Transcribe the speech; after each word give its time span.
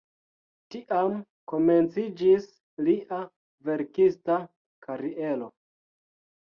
Tiam 0.75 1.19
komenciĝis 1.51 2.49
lia 2.89 3.21
verkista 3.71 4.41
kariero. 4.89 5.55